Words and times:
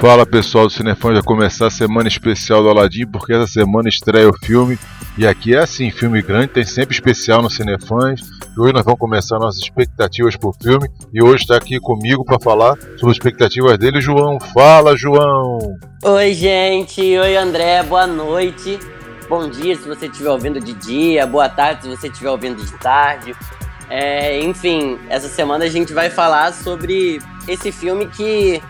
Fala 0.00 0.24
pessoal 0.24 0.68
do 0.68 0.72
Cinefã, 0.72 1.12
já 1.12 1.22
começar 1.22 1.66
a 1.66 1.70
semana 1.70 2.06
especial 2.06 2.62
do 2.62 2.68
Aladim, 2.68 3.04
porque 3.04 3.32
essa 3.32 3.48
semana 3.48 3.88
estreia 3.88 4.28
o 4.28 4.32
filme. 4.32 4.78
E 5.18 5.26
aqui 5.26 5.56
é 5.56 5.58
assim, 5.58 5.90
filme 5.90 6.22
grande, 6.22 6.48
tem 6.48 6.64
sempre 6.64 6.94
especial 6.94 7.42
no 7.42 7.50
Cinefãs. 7.50 8.20
E 8.56 8.60
hoje 8.60 8.72
nós 8.72 8.84
vamos 8.84 9.00
começar 9.00 9.40
nossas 9.40 9.60
expectativas 9.60 10.36
pro 10.36 10.52
filme. 10.62 10.88
E 11.12 11.20
hoje 11.20 11.42
está 11.42 11.56
aqui 11.56 11.80
comigo 11.80 12.24
para 12.24 12.38
falar 12.38 12.76
sobre 12.76 13.10
as 13.10 13.16
expectativas 13.16 13.76
dele, 13.76 14.00
João. 14.00 14.38
Fala, 14.38 14.96
João! 14.96 15.58
Oi, 16.04 16.32
gente! 16.32 17.00
Oi, 17.00 17.36
André, 17.36 17.82
boa 17.82 18.06
noite. 18.06 18.78
Bom 19.28 19.50
dia 19.50 19.74
se 19.74 19.88
você 19.88 20.06
estiver 20.06 20.30
ouvindo 20.30 20.60
de 20.60 20.74
dia, 20.74 21.26
boa 21.26 21.48
tarde 21.48 21.82
se 21.82 21.88
você 21.88 22.06
estiver 22.06 22.30
ouvindo 22.30 22.64
de 22.64 22.72
tarde. 22.74 23.34
É, 23.90 24.38
enfim, 24.44 24.96
essa 25.08 25.28
semana 25.28 25.64
a 25.64 25.68
gente 25.68 25.92
vai 25.92 26.08
falar 26.08 26.52
sobre 26.52 27.20
esse 27.48 27.72
filme 27.72 28.06
que 28.06 28.62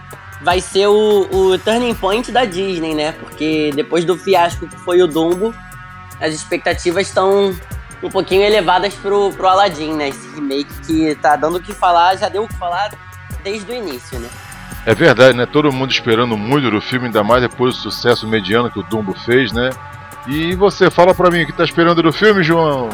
vai 0.42 0.60
ser 0.60 0.86
o, 0.86 1.28
o 1.30 1.58
turning 1.58 1.94
point 1.94 2.30
da 2.30 2.44
Disney, 2.44 2.94
né? 2.94 3.12
Porque 3.12 3.72
depois 3.74 4.04
do 4.04 4.16
fiasco 4.16 4.66
que 4.68 4.76
foi 4.78 5.02
o 5.02 5.06
Dumbo, 5.06 5.54
as 6.20 6.34
expectativas 6.34 7.06
estão 7.06 7.54
um 8.02 8.10
pouquinho 8.10 8.42
elevadas 8.42 8.94
pro, 8.94 9.32
pro 9.32 9.48
Aladdin, 9.48 9.94
né? 9.94 10.08
Esse 10.08 10.28
remake 10.34 10.72
que 10.86 11.14
tá 11.16 11.36
dando 11.36 11.58
o 11.58 11.62
que 11.62 11.72
falar, 11.72 12.16
já 12.16 12.28
deu 12.28 12.44
o 12.44 12.48
que 12.48 12.54
falar 12.56 12.90
desde 13.42 13.70
o 13.70 13.74
início, 13.74 14.18
né? 14.18 14.28
É 14.86 14.94
verdade, 14.94 15.36
né? 15.36 15.46
Todo 15.46 15.72
mundo 15.72 15.90
esperando 15.90 16.36
muito 16.36 16.70
do 16.70 16.80
filme, 16.80 17.06
ainda 17.06 17.22
mais 17.24 17.42
depois 17.42 17.74
do 17.74 17.82
sucesso 17.82 18.26
mediano 18.26 18.70
que 18.70 18.78
o 18.78 18.82
Dumbo 18.82 19.12
fez, 19.12 19.52
né? 19.52 19.70
E 20.26 20.54
você, 20.54 20.90
fala 20.90 21.14
pra 21.14 21.30
mim 21.30 21.42
o 21.42 21.46
que 21.46 21.52
tá 21.52 21.64
esperando 21.64 22.02
do 22.02 22.12
filme, 22.12 22.42
João? 22.42 22.88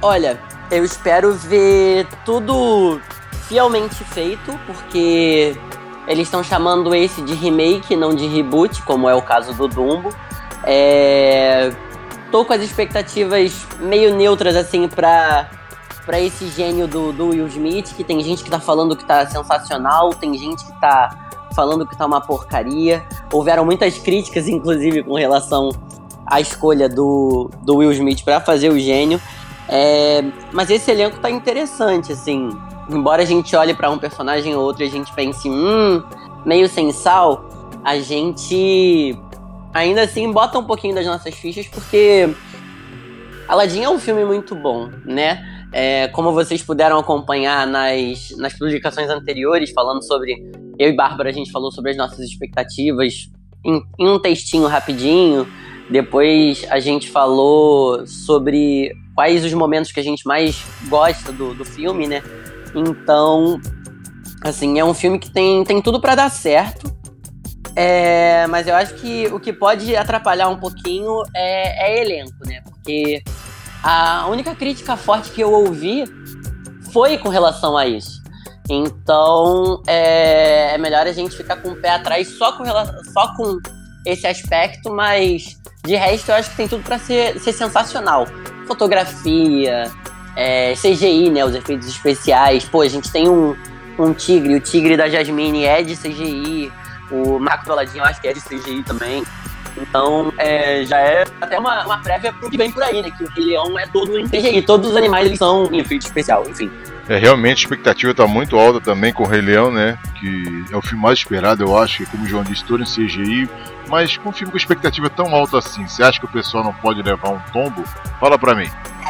Olha, 0.00 0.38
eu 0.70 0.84
espero 0.84 1.34
ver 1.34 2.06
tudo 2.24 3.00
fielmente 3.48 4.04
feito, 4.04 4.58
porque 4.66 5.56
eles 6.08 6.26
estão 6.26 6.42
chamando 6.42 6.94
esse 6.94 7.20
de 7.20 7.34
remake, 7.34 7.94
não 7.94 8.14
de 8.14 8.26
reboot, 8.26 8.82
como 8.82 9.08
é 9.08 9.14
o 9.14 9.20
caso 9.20 9.52
do 9.52 9.68
Dumbo. 9.68 10.08
É... 10.64 11.70
Tô 12.32 12.46
com 12.46 12.52
as 12.54 12.62
expectativas 12.62 13.66
meio 13.78 14.14
neutras, 14.14 14.56
assim, 14.56 14.88
pra, 14.88 15.50
pra 16.06 16.18
esse 16.18 16.48
gênio 16.48 16.88
do, 16.88 17.12
do 17.12 17.28
Will 17.28 17.46
Smith, 17.48 17.94
que 17.94 18.02
tem 18.02 18.20
gente 18.22 18.42
que 18.42 18.50
tá 18.50 18.58
falando 18.58 18.96
que 18.96 19.04
tá 19.04 19.26
sensacional, 19.26 20.10
tem 20.14 20.36
gente 20.36 20.64
que 20.64 20.80
tá 20.80 21.10
falando 21.54 21.86
que 21.86 21.96
tá 21.96 22.06
uma 22.06 22.22
porcaria. 22.22 23.06
Houveram 23.30 23.64
muitas 23.64 23.98
críticas, 23.98 24.48
inclusive, 24.48 25.02
com 25.02 25.14
relação 25.14 25.70
à 26.26 26.40
escolha 26.40 26.88
do, 26.88 27.50
do 27.62 27.76
Will 27.76 27.92
Smith 27.92 28.24
para 28.24 28.40
fazer 28.40 28.70
o 28.70 28.78
gênio. 28.78 29.20
É, 29.68 30.24
mas 30.52 30.70
esse 30.70 30.90
elenco 30.90 31.18
tá 31.20 31.30
interessante, 31.30 32.12
assim 32.12 32.50
embora 32.88 33.22
a 33.22 33.26
gente 33.26 33.54
olhe 33.54 33.74
para 33.74 33.90
um 33.90 33.98
personagem 33.98 34.54
ou 34.54 34.62
outro 34.62 34.82
e 34.82 34.86
a 34.86 34.90
gente 34.90 35.12
pense, 35.14 35.48
hum, 35.48 36.02
meio 36.44 36.68
sem 36.68 36.92
sal, 36.92 37.48
a 37.84 37.98
gente 37.98 39.18
ainda 39.72 40.02
assim 40.02 40.30
bota 40.32 40.58
um 40.58 40.64
pouquinho 40.64 40.94
das 40.94 41.06
nossas 41.06 41.34
fichas 41.34 41.66
porque 41.68 42.28
Aladdin 43.48 43.82
é 43.82 43.88
um 43.88 43.98
filme 43.98 44.24
muito 44.24 44.54
bom, 44.54 44.90
né? 45.06 45.42
É, 45.72 46.08
como 46.08 46.32
vocês 46.32 46.62
puderam 46.62 46.98
acompanhar 46.98 47.66
nas, 47.66 48.30
nas 48.36 48.52
publicações 48.52 49.08
anteriores, 49.08 49.70
falando 49.70 50.02
sobre. 50.02 50.34
Eu 50.78 50.90
e 50.90 50.92
Bárbara, 50.92 51.30
a 51.30 51.32
gente 51.32 51.50
falou 51.50 51.72
sobre 51.72 51.90
as 51.90 51.96
nossas 51.96 52.20
expectativas 52.20 53.28
em, 53.64 53.82
em 53.98 54.08
um 54.08 54.18
textinho 54.18 54.66
rapidinho. 54.66 55.46
Depois 55.90 56.66
a 56.70 56.78
gente 56.78 57.10
falou 57.10 58.06
sobre 58.06 58.94
quais 59.14 59.44
os 59.44 59.52
momentos 59.54 59.90
que 59.90 59.98
a 59.98 60.02
gente 60.02 60.26
mais 60.26 60.64
gosta 60.88 61.32
do, 61.32 61.54
do 61.54 61.64
filme, 61.64 62.06
né? 62.06 62.22
Então, 62.74 63.60
assim, 64.42 64.78
é 64.78 64.84
um 64.84 64.94
filme 64.94 65.18
que 65.18 65.30
tem, 65.30 65.64
tem 65.64 65.80
tudo 65.80 66.00
para 66.00 66.14
dar 66.14 66.30
certo. 66.30 66.96
É, 67.76 68.46
mas 68.48 68.66
eu 68.66 68.74
acho 68.74 68.94
que 68.94 69.26
o 69.28 69.38
que 69.38 69.52
pode 69.52 69.94
atrapalhar 69.94 70.48
um 70.48 70.58
pouquinho 70.58 71.22
é, 71.34 71.92
é 71.92 72.00
elenco, 72.00 72.44
né? 72.44 72.60
Porque 72.64 73.22
a 73.82 74.26
única 74.28 74.54
crítica 74.54 74.96
forte 74.96 75.30
que 75.30 75.40
eu 75.40 75.52
ouvi 75.52 76.04
foi 76.92 77.18
com 77.18 77.28
relação 77.28 77.76
a 77.76 77.86
isso. 77.86 78.20
Então 78.68 79.82
é, 79.86 80.74
é 80.74 80.78
melhor 80.78 81.06
a 81.06 81.12
gente 81.12 81.36
ficar 81.36 81.56
com 81.56 81.70
o 81.70 81.76
pé 81.76 81.90
atrás 81.90 82.36
só 82.36 82.52
com, 82.52 82.64
só 83.12 83.34
com 83.36 83.58
esse 84.04 84.26
aspecto, 84.26 84.90
mas 84.90 85.56
de 85.84 85.94
resto 85.94 86.30
eu 86.30 86.34
acho 86.34 86.50
que 86.50 86.56
tem 86.56 86.68
tudo 86.68 86.82
para 86.82 86.98
ser, 86.98 87.38
ser 87.40 87.52
sensacional. 87.52 88.26
Fotografia, 88.66 89.90
é, 90.38 90.72
CGI, 90.74 91.30
né? 91.30 91.44
Os 91.44 91.54
efeitos 91.54 91.88
especiais. 91.88 92.64
Pô, 92.64 92.82
a 92.82 92.88
gente 92.88 93.10
tem 93.10 93.28
um, 93.28 93.56
um 93.98 94.14
tigre, 94.14 94.54
o 94.54 94.60
tigre 94.60 94.96
da 94.96 95.08
Jasmine 95.08 95.64
é 95.64 95.82
de 95.82 95.96
CGI, 95.96 96.72
o 97.10 97.40
Marco 97.40 97.66
do 97.66 97.78
acho 97.78 98.20
que 98.20 98.28
é 98.28 98.32
de 98.32 98.40
CGI 98.40 98.84
também. 98.84 99.24
Então, 99.76 100.32
é, 100.38 100.84
já 100.84 100.98
é 100.98 101.24
até 101.40 101.58
uma, 101.58 101.84
uma 101.84 101.98
prévia 101.98 102.32
pro 102.32 102.50
que 102.50 102.56
vem 102.56 102.70
por 102.70 102.82
aí, 102.82 103.02
né? 103.02 103.10
Que 103.10 103.24
o 103.24 103.28
Rei 103.28 103.44
Leão 103.46 103.78
é 103.78 103.86
todo 103.88 104.16
em 104.16 104.28
CGI, 104.28 104.62
todos 104.62 104.90
os 104.90 104.96
animais 104.96 105.26
eles 105.26 105.38
são 105.38 105.66
em 105.72 105.78
efeito 105.78 106.02
especial, 106.02 106.44
enfim. 106.48 106.70
É, 107.08 107.16
realmente 107.16 107.58
a 107.58 107.62
expectativa 107.62 108.12
está 108.12 108.26
muito 108.26 108.56
alta 108.56 108.80
também 108.80 109.12
com 109.12 109.24
o 109.24 109.26
Rei 109.26 109.40
Leão, 109.40 109.72
né? 109.72 109.98
Que 110.20 110.64
é 110.70 110.76
o 110.76 110.82
filme 110.82 111.02
mais 111.02 111.18
esperado, 111.18 111.64
eu 111.64 111.76
acho, 111.76 112.04
como 112.10 112.24
o 112.24 112.26
João 112.28 112.44
disse, 112.44 112.64
todo 112.64 112.82
em 112.82 112.86
CGI. 112.86 113.48
Mas 113.88 114.16
com 114.16 114.28
um 114.28 114.32
filme 114.32 114.50
com 114.52 114.58
expectativa 114.58 115.08
tão 115.08 115.34
alta 115.34 115.58
assim, 115.58 115.86
você 115.86 116.02
acha 116.02 116.20
que 116.20 116.26
o 116.26 116.28
pessoal 116.28 116.62
não 116.62 116.74
pode 116.74 117.02
levar 117.02 117.30
um 117.30 117.40
tombo? 117.52 117.82
Fala 118.20 118.38
pra 118.38 118.54
mim. 118.54 118.68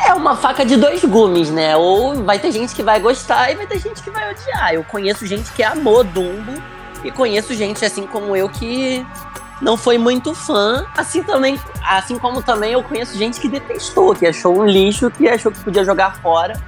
É 0.09 0.15
uma 0.15 0.35
faca 0.35 0.65
de 0.65 0.75
dois 0.75 1.05
gumes, 1.05 1.51
né? 1.51 1.77
Ou 1.77 2.25
vai 2.25 2.39
ter 2.39 2.51
gente 2.51 2.75
que 2.75 2.83
vai 2.83 2.99
gostar 2.99 3.53
e 3.53 3.57
vai 3.57 3.67
ter 3.67 3.79
gente 3.79 4.03
que 4.03 4.09
vai 4.09 4.33
odiar. 4.33 4.73
Eu 4.73 4.83
conheço 4.83 5.27
gente 5.27 5.53
que 5.53 5.63
amou 5.63 6.03
Dumbo 6.03 6.55
e 7.05 7.11
conheço 7.11 7.53
gente 7.53 7.85
assim 7.85 8.07
como 8.07 8.35
eu 8.35 8.49
que 8.49 9.07
não 9.61 9.77
foi 9.77 9.99
muito 9.99 10.35
fã, 10.35 10.87
assim 10.97 11.23
também, 11.23 11.61
assim 11.87 12.19
como 12.19 12.43
também 12.43 12.73
eu 12.73 12.83
conheço 12.83 13.19
gente 13.19 13.39
que 13.39 13.51
detestou, 13.51 14.15
que 14.15 14.25
achou 14.25 14.59
um 14.59 14.65
lixo, 14.65 15.11
que 15.11 15.29
achou 15.29 15.53
que 15.53 15.61
podia 15.61 15.85
jogar 15.85 16.17
fora, 16.23 16.59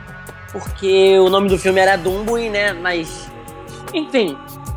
porque 0.53 1.19
o 1.19 1.31
nome 1.31 1.49
do 1.49 1.57
filme 1.57 1.81
era 1.81 1.97
Dumbo 1.97 2.37
e, 2.37 2.51
né, 2.51 2.75
mas 2.75 3.27
enfim, 3.95 4.37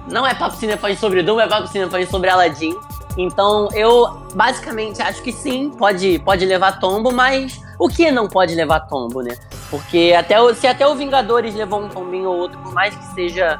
não 0.10 0.26
é 0.26 0.34
papo 0.34 0.56
cinefãs 0.56 0.98
sobre 1.00 1.22
Dumbo, 1.22 1.42
é 1.42 1.50
papo 1.50 1.68
cinefãs 1.68 2.08
sobre 2.10 2.30
Aladdin. 2.30 2.78
Então 3.18 3.68
eu 3.74 4.22
basicamente 4.34 5.02
acho 5.02 5.22
que 5.22 5.34
sim, 5.34 5.70
pode, 5.70 6.20
pode 6.20 6.46
levar 6.46 6.80
tombo, 6.80 7.12
mas 7.12 7.62
o 7.84 7.90
que 7.90 8.10
não 8.10 8.30
pode 8.30 8.56
levar 8.56 8.80
tombo, 8.88 9.22
né? 9.22 9.36
Porque 9.70 10.16
até 10.18 10.40
o, 10.40 10.54
se 10.56 10.66
até 10.66 10.88
o 10.88 10.96
Vingadores 10.96 11.54
levou 11.54 11.82
um 11.82 11.90
tombinho 11.90 12.30
ou 12.30 12.38
outro, 12.38 12.58
por 12.62 12.74
mais 12.74 12.96
que 12.96 13.04
seja 13.14 13.60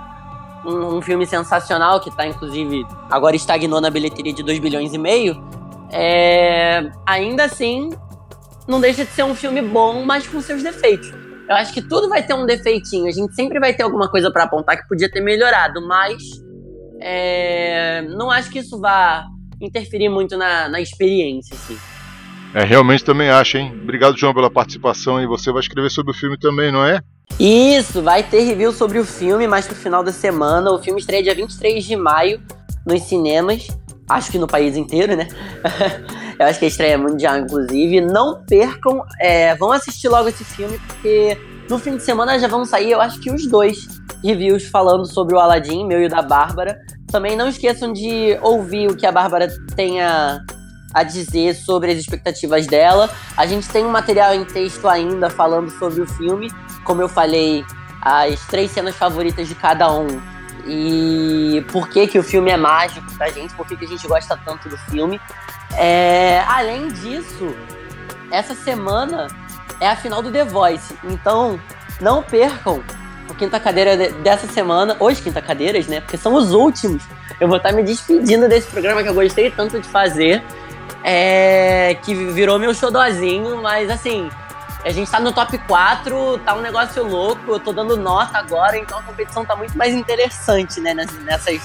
um, 0.66 0.96
um, 0.96 1.02
filme 1.02 1.26
sensacional, 1.26 2.00
que 2.00 2.10
tá 2.16 2.26
inclusive 2.26 2.86
agora 3.12 3.36
estagnou 3.36 3.82
na 3.82 3.90
bilheteria 3.90 4.32
de 4.32 4.42
2 4.42 4.60
bilhões 4.60 4.94
e 4.94 4.98
meio, 4.98 5.44
é, 5.92 6.90
ainda 7.06 7.44
assim 7.44 7.90
não 8.66 8.80
deixa 8.80 9.04
de 9.04 9.12
ser 9.12 9.24
um 9.24 9.36
filme 9.36 9.62
bom, 9.62 10.06
mas 10.06 10.26
com 10.26 10.40
seus 10.40 10.64
defeitos. 10.64 11.12
Eu 11.50 11.56
acho 11.58 11.74
que 11.74 11.82
tudo 11.82 12.08
vai 12.08 12.24
ter 12.24 12.34
um 12.34 12.46
defeitinho, 12.46 13.08
a 13.08 13.12
gente 13.12 13.36
sempre 13.36 13.60
vai 13.60 13.74
ter 13.74 13.84
alguma 13.84 14.10
coisa 14.10 14.32
para 14.32 14.46
apontar 14.46 14.78
que 14.78 14.88
podia 14.88 15.12
ter 15.12 15.20
melhorado, 15.20 15.86
mas 15.86 16.24
é, 17.02 18.04
não 18.04 18.32
acho 18.32 18.50
que 18.50 18.60
isso 18.60 18.80
vá 18.80 19.26
interferir 19.60 20.08
muito 20.08 20.38
na, 20.38 20.70
na 20.70 20.80
experiência, 20.80 21.54
assim. 21.56 21.78
É, 22.54 22.64
realmente 22.64 23.04
também 23.04 23.30
acho, 23.30 23.58
hein? 23.58 23.74
Obrigado, 23.82 24.18
João, 24.18 24.34
pela 24.34 24.50
participação 24.50 25.22
e 25.22 25.26
você 25.26 25.52
vai 25.52 25.62
escrever 25.62 25.90
sobre 25.90 26.12
o 26.12 26.16
filme 26.16 26.38
também, 26.38 26.72
não 26.72 26.86
é? 26.86 27.02
Isso, 27.40 28.02
vai 28.02 28.22
ter 28.22 28.42
review 28.42 28.72
sobre 28.72 29.00
o 29.00 29.06
filme 29.06 29.48
mais 29.48 29.66
pro 29.66 29.76
final 29.76 30.04
da 30.04 30.12
semana. 30.12 30.72
O 30.72 30.82
filme 30.82 31.00
estreia 31.00 31.24
dia 31.24 31.34
23 31.34 31.84
de 31.84 31.96
maio 31.96 32.42
nos 32.86 33.02
cinemas. 33.04 33.68
Acho 34.08 34.32
que 34.32 34.38
no 34.38 34.48
país 34.48 34.78
inteiro, 34.78 35.16
né? 35.16 35.28
Eu 36.38 36.46
acho 36.48 36.60
que 36.60 36.66
a 36.66 36.68
estreia 36.68 36.94
é 36.94 36.98
mundial, 36.98 37.38
inclusive. 37.38 38.02
Não 38.02 38.44
percam, 38.46 39.04
é, 39.20 39.56
vão 39.56 39.72
assistir 39.72 40.10
logo 40.10 40.30
esse 40.30 40.44
filme, 40.44 40.80
porque 40.88 41.38
no 41.70 41.80
fim 41.80 41.96
de 41.96 42.04
semana 42.04 42.38
já 42.38 42.48
vão 42.48 42.66
sair, 42.66 42.92
eu 42.92 43.00
acho 43.00 43.20
que 43.20 43.32
os 43.32 43.48
dois 43.48 43.88
reviews 44.24 44.66
falando 44.66 45.06
sobre 45.06 45.36
o 45.36 45.40
Aladdin, 45.40 45.86
meu 45.86 46.02
e 46.02 46.06
o 46.06 46.10
da 46.10 46.22
Bárbara. 46.22 46.78
Também 47.12 47.36
não 47.36 47.48
esqueçam 47.48 47.94
de 47.94 48.38
ouvir 48.42 48.90
o 48.90 48.96
que 48.96 49.06
a 49.06 49.12
Bárbara 49.12 49.48
tenha 49.76 50.44
a 50.94 51.04
dizer 51.04 51.56
sobre 51.56 51.92
as 51.92 51.98
expectativas 51.98 52.68
dela. 52.68 53.10
A 53.36 53.46
gente 53.46 53.68
tem 53.70 53.86
um 53.86 53.90
material 53.90 54.34
em 54.34 54.46
texto 54.46 54.88
ainda 54.88 55.30
falando 55.30 55.70
sobre 55.72 56.02
o 56.02 56.08
filme. 56.08 56.52
Como 56.84 57.02
eu 57.02 57.10
falei, 57.10 57.66
as 58.02 58.40
três 58.48 58.72
cenas 58.72 58.96
favoritas 58.96 59.48
de 59.48 59.56
cada 59.56 59.92
um. 59.92 60.22
E 60.66 61.66
por 61.72 61.90
que, 61.90 62.08
que 62.08 62.20
o 62.20 62.24
filme 62.24 62.52
é 62.52 62.58
mágico 62.58 63.12
pra 63.18 63.30
gente, 63.30 63.54
por 63.54 63.68
que, 63.68 63.76
que 63.76 63.86
a 63.86 63.88
gente 63.88 64.08
gosta 64.08 64.38
tanto 64.46 64.70
do 64.70 64.78
filme. 64.78 65.20
É, 65.78 66.44
além 66.48 66.88
disso, 66.90 67.54
essa 68.32 68.54
semana 68.54 69.28
é 69.80 69.88
a 69.88 69.96
final 69.96 70.22
do 70.22 70.32
The 70.32 70.46
Voice. 70.46 70.96
Então, 71.04 71.60
não 72.00 72.24
percam 72.24 72.84
o 73.30 73.36
Quinta 73.36 73.60
Cadeira 73.60 73.96
dessa 73.96 74.48
semana, 74.48 74.96
os 75.00 75.20
Quinta 75.20 75.42
Cadeiras, 75.42 75.88
né? 75.88 76.02
Porque 76.02 76.18
são 76.18 76.34
os 76.34 76.52
últimos. 76.52 77.04
Eu 77.40 77.48
vou 77.48 77.58
estar 77.58 77.72
me 77.72 77.84
despedindo 77.84 78.48
desse 78.48 78.68
programa 78.68 79.02
que 79.02 79.10
eu 79.10 79.14
gostei 79.14 79.50
tanto 79.52 79.80
de 79.80 79.88
fazer 79.88 80.44
é, 81.04 81.96
que 82.02 82.14
virou 82.14 82.58
meu 82.58 82.74
xodózinho, 82.74 83.62
mas 83.62 83.90
assim, 83.90 84.30
a 84.86 84.90
gente 84.90 85.10
tá 85.10 85.20
no 85.20 85.32
top 85.32 85.58
4, 85.58 86.40
tá 86.40 86.56
um 86.56 86.62
negócio 86.62 87.04
louco, 87.04 87.52
eu 87.52 87.60
tô 87.60 87.72
dando 87.72 87.98
nota 87.98 88.38
agora, 88.38 88.78
então 88.78 89.00
a 89.00 89.04
competição 89.04 89.46
tá 89.46 89.56
muito 89.56 89.78
mais 89.78 89.94
interessante, 89.94 90.80
né, 90.80 90.94
nessas, 90.94 91.62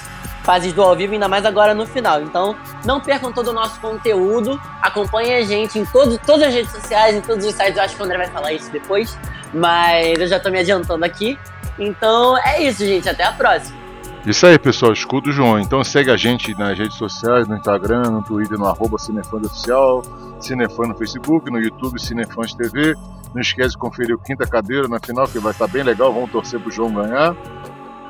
fases 0.48 0.72
do 0.72 0.82
ao 0.82 0.96
vivo, 0.96 1.12
ainda 1.12 1.28
mais 1.28 1.44
agora 1.44 1.74
no 1.74 1.86
final. 1.86 2.22
Então, 2.22 2.56
não 2.82 3.00
percam 3.00 3.30
todo 3.30 3.48
o 3.48 3.52
nosso 3.52 3.78
conteúdo, 3.80 4.58
acompanhem 4.80 5.34
a 5.34 5.42
gente 5.42 5.78
em 5.78 5.84
todo, 5.84 6.18
todas 6.18 6.48
as 6.48 6.54
redes 6.54 6.72
sociais, 6.72 7.14
em 7.14 7.20
todos 7.20 7.44
os 7.44 7.54
sites. 7.54 7.76
Eu 7.76 7.82
acho 7.82 7.94
que 7.94 8.00
o 8.00 8.04
André 8.06 8.16
vai 8.16 8.28
falar 8.28 8.52
isso 8.54 8.70
depois, 8.70 9.18
mas 9.52 10.18
eu 10.18 10.26
já 10.26 10.40
tô 10.40 10.48
me 10.50 10.58
adiantando 10.58 11.04
aqui. 11.04 11.38
Então, 11.78 12.38
é 12.38 12.62
isso, 12.62 12.82
gente. 12.82 13.06
Até 13.06 13.24
a 13.24 13.32
próxima. 13.32 13.87
Isso 14.26 14.46
aí, 14.46 14.58
pessoal. 14.58 14.92
Escudo 14.92 15.32
João. 15.32 15.58
Então 15.58 15.82
segue 15.82 16.10
a 16.10 16.16
gente 16.16 16.56
nas 16.58 16.78
redes 16.78 16.96
sociais, 16.96 17.46
no 17.48 17.56
Instagram, 17.56 18.10
no 18.10 18.22
Twitter, 18.22 18.58
no 18.58 18.66
arroba 18.66 18.98
Cinefãs 18.98 19.46
Oficial, 19.46 20.02
Cinefãs 20.40 20.88
no 20.88 20.94
Facebook, 20.94 21.50
no 21.50 21.58
YouTube, 21.58 22.00
Cinefãs 22.00 22.52
TV. 22.52 22.94
Não 23.34 23.40
esquece 23.40 23.70
de 23.70 23.78
conferir 23.78 24.14
o 24.14 24.18
Quinta 24.18 24.46
Cadeira 24.46 24.88
na 24.88 24.98
final, 24.98 25.26
que 25.28 25.38
vai 25.38 25.52
estar 25.52 25.68
bem 25.68 25.82
legal. 25.82 26.12
Vamos 26.12 26.30
torcer 26.30 26.60
pro 26.60 26.70
João 26.70 26.92
ganhar. 26.92 27.36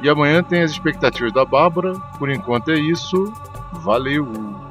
E 0.01 0.09
amanhã 0.09 0.43
tem 0.43 0.63
as 0.63 0.71
expectativas 0.71 1.33
da 1.33 1.45
Bárbara. 1.45 1.95
Por 2.19 2.31
enquanto 2.31 2.71
é 2.71 2.79
isso. 2.79 3.33
Valeu! 3.73 4.68